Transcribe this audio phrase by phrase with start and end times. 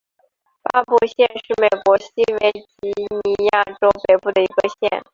[0.63, 2.11] 巴伯县是美国西
[2.41, 5.03] 维吉尼亚州北部的一个县。